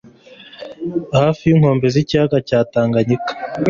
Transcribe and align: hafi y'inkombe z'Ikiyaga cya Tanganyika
hafi 1.17 1.41
y'inkombe 1.49 1.85
z'Ikiyaga 1.93 2.37
cya 2.47 2.59
Tanganyika 2.73 3.31